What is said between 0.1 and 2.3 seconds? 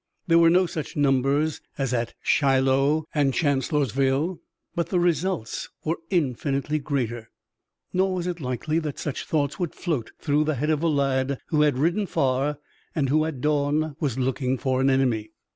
There were no such numbers as at